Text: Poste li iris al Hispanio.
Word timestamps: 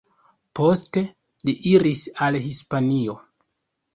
Poste 0.59 1.01
li 1.49 1.53
iris 1.73 2.01
al 2.27 2.37
Hispanio. 2.47 3.17